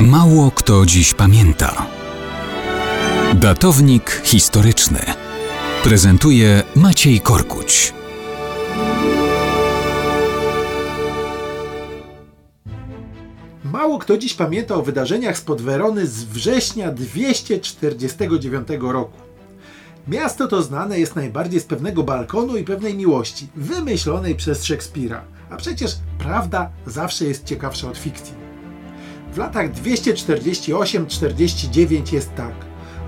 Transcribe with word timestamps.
Mało 0.00 0.50
kto 0.50 0.86
dziś 0.86 1.14
pamięta. 1.14 1.86
Datownik 3.34 4.22
historyczny 4.24 5.00
prezentuje 5.82 6.62
Maciej 6.76 7.20
Korkuć. 7.20 7.94
Mało 13.64 13.98
kto 13.98 14.18
dziś 14.18 14.34
pamięta 14.34 14.74
o 14.74 14.82
wydarzeniach 14.82 15.38
spod 15.38 15.62
Werony 15.62 16.06
z 16.06 16.24
września 16.24 16.92
249 16.92 18.68
roku. 18.80 19.18
Miasto 20.08 20.48
to 20.48 20.62
znane 20.62 21.00
jest 21.00 21.16
najbardziej 21.16 21.60
z 21.60 21.64
pewnego 21.64 22.02
balkonu 22.02 22.56
i 22.56 22.64
pewnej 22.64 22.96
miłości, 22.96 23.48
wymyślonej 23.54 24.34
przez 24.34 24.64
Szekspira. 24.64 25.24
A 25.50 25.56
przecież 25.56 25.96
prawda 26.18 26.70
zawsze 26.86 27.24
jest 27.24 27.44
ciekawsza 27.44 27.88
od 27.88 27.98
fikcji. 27.98 28.45
W 29.32 29.38
latach 29.38 29.72
248-49 29.72 32.12
jest 32.12 32.34
tak. 32.34 32.54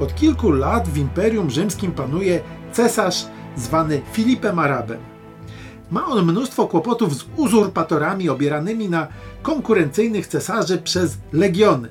Od 0.00 0.14
kilku 0.14 0.50
lat 0.50 0.88
w 0.88 0.96
Imperium 0.96 1.50
Rzymskim 1.50 1.92
panuje 1.92 2.40
cesarz 2.72 3.26
zwany 3.56 4.00
Filipem 4.12 4.58
Arabem. 4.58 4.98
Ma 5.90 6.06
on 6.06 6.24
mnóstwo 6.24 6.66
kłopotów 6.66 7.16
z 7.16 7.24
uzurpatorami 7.36 8.28
obieranymi 8.28 8.88
na 8.88 9.06
konkurencyjnych 9.42 10.26
cesarzy 10.26 10.78
przez 10.78 11.18
legiony. 11.32 11.88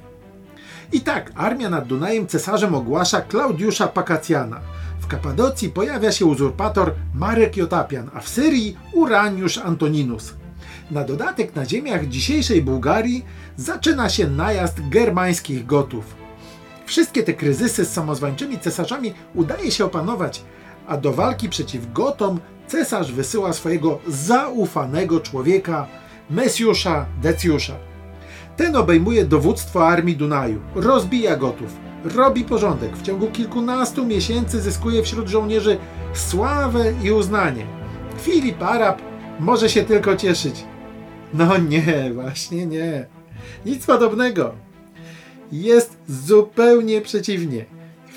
I 0.92 1.02
tak 1.02 1.32
armia 1.36 1.70
nad 1.70 1.88
Dunajem 1.88 2.28
cesarzem 2.28 2.76
ogłasza 2.76 3.22
Klaudiusza 3.22 3.88
Pakacjana. 3.88 4.60
W 5.00 5.08
Kapadocji 5.08 5.70
pojawia 5.70 6.12
się 6.12 6.26
uzurpator 6.26 6.94
Marek 7.16 7.58
Jotapian, 7.58 8.10
a 8.14 8.20
w 8.20 8.30
Syrii 8.30 8.78
Uraniusz 8.94 9.58
Antoninus. 9.58 10.34
Na 10.92 11.04
dodatek 11.04 11.56
na 11.56 11.66
ziemiach 11.66 12.08
dzisiejszej 12.08 12.62
Bułgarii 12.62 13.26
zaczyna 13.58 14.10
się 14.10 14.28
najazd 14.28 14.90
germańskich 14.90 15.66
Gotów. 15.66 16.16
Wszystkie 16.86 17.24
te 17.24 17.34
kryzysy 17.34 17.86
z 17.86 17.94
samozwańczymi 17.94 18.60
cesarzami 18.60 19.14
udaje 19.36 19.72
się 19.72 19.86
opanować, 19.86 20.44
a 20.88 20.98
do 20.98 21.14
walki 21.14 21.50
przeciw 21.50 21.94
Gotom 21.94 22.40
cesarz 22.68 23.12
wysyła 23.12 23.54
swojego 23.54 24.00
zaufanego 24.08 25.20
człowieka, 25.20 25.88
Mesjusza 26.30 27.06
Decjusza. 27.22 27.76
Ten 28.58 28.76
obejmuje 28.76 29.26
dowództwo 29.26 29.88
armii 29.88 30.16
Dunaju, 30.16 30.62
rozbija 30.76 31.36
Gotów, 31.36 31.78
robi 32.16 32.44
porządek. 32.44 32.98
W 32.98 33.02
ciągu 33.02 33.28
kilkunastu 33.28 34.06
miesięcy 34.06 34.62
zyskuje 34.62 35.04
wśród 35.04 35.28
żołnierzy 35.28 35.78
sławę 36.14 36.94
i 37.04 37.12
uznanie. 37.12 37.66
Filip 38.22 38.64
Arab 38.64 39.02
może 39.40 39.70
się 39.70 39.84
tylko 39.84 40.16
cieszyć. 40.16 40.66
No 41.34 41.58
nie, 41.58 42.12
właśnie 42.14 42.66
nie. 42.66 43.06
Nic 43.66 43.86
podobnego. 43.86 44.54
Jest 45.52 45.98
zupełnie 46.08 47.02
przeciwnie. 47.02 47.66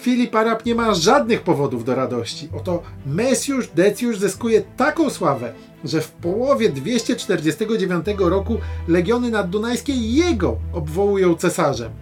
Filip 0.00 0.34
Arab 0.34 0.66
nie 0.66 0.74
ma 0.74 0.94
żadnych 0.94 1.42
powodów 1.42 1.84
do 1.84 1.94
radości. 1.94 2.48
Oto 2.56 2.82
Mesjusz 3.06 3.68
Decjusz 3.68 4.18
zyskuje 4.18 4.62
taką 4.76 5.10
sławę, 5.10 5.52
że 5.84 6.00
w 6.00 6.10
połowie 6.10 6.68
249 6.68 8.06
roku 8.18 8.58
legiony 8.88 9.30
naddunajskie 9.30 9.92
jego 9.92 10.56
obwołują 10.72 11.34
cesarzem. 11.34 11.92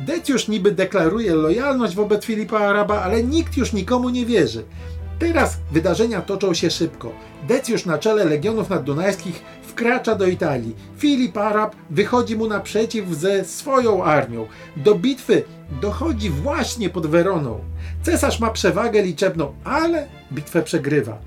Decjusz 0.00 0.48
niby 0.48 0.72
deklaruje 0.72 1.34
lojalność 1.34 1.94
wobec 1.94 2.24
Filipa 2.24 2.58
Araba, 2.58 3.02
ale 3.02 3.22
nikt 3.22 3.56
już 3.56 3.72
nikomu 3.72 4.10
nie 4.10 4.26
wierzy. 4.26 4.64
Teraz 5.18 5.56
wydarzenia 5.72 6.22
toczą 6.22 6.54
się 6.54 6.70
szybko. 6.70 7.12
Decjusz 7.48 7.86
na 7.86 7.98
czele 7.98 8.24
legionów 8.24 8.70
naddunajskich 8.70 9.42
wkracza 9.76 10.14
do 10.14 10.26
Italii. 10.26 10.76
Filip 10.98 11.36
Arab 11.36 11.76
wychodzi 11.90 12.36
mu 12.36 12.46
naprzeciw 12.46 13.08
ze 13.14 13.44
swoją 13.44 14.04
armią. 14.04 14.46
Do 14.76 14.94
bitwy 14.94 15.42
dochodzi 15.80 16.30
właśnie 16.30 16.90
pod 16.90 17.06
Weroną. 17.06 17.60
Cesarz 18.02 18.40
ma 18.40 18.50
przewagę 18.50 19.02
liczebną, 19.02 19.52
ale 19.64 20.06
bitwę 20.32 20.62
przegrywa. 20.62 21.18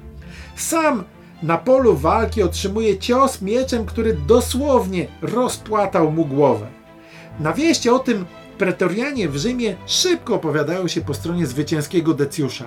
Sam 0.56 1.04
na 1.44 1.58
polu 1.58 1.96
walki 1.96 2.44
otrzymuje 2.44 2.98
cios 2.98 3.42
mieczem, 3.42 3.86
który 3.86 4.18
dosłownie 4.28 5.08
rozpłatał 5.22 6.12
mu 6.12 6.26
głowę. 6.26 6.68
Na 7.40 7.54
wieści 7.54 7.90
o 7.90 8.00
tym 8.00 8.26
pretorianie 8.58 9.30
w 9.30 9.38
Rzymie 9.38 9.76
szybko 9.86 10.36
opowiadają 10.36 10.88
się 10.88 11.02
po 11.02 11.14
stronie 11.14 11.46
zwycięskiego 11.46 12.14
Decjusza. 12.14 12.66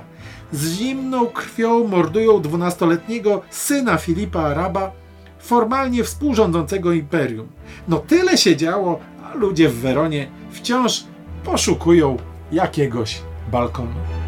Z 0.53 0.73
zimną 0.73 1.27
krwią 1.27 1.89
mordują 1.89 2.41
dwunastoletniego 2.41 3.43
syna 3.51 3.97
Filipa 3.97 4.41
Araba, 4.41 5.02
formalnie 5.43 6.05
współrządzącego 6.05 6.93
imperium. 6.93 7.49
No 7.89 7.99
tyle 7.99 8.39
się 8.39 8.57
działo, 8.57 9.01
a 9.25 9.35
ludzie 9.35 9.69
w 9.69 9.75
Weronie 9.75 10.29
wciąż 10.51 11.05
poszukują 11.45 12.17
jakiegoś 12.53 13.21
balkonu. 13.53 14.22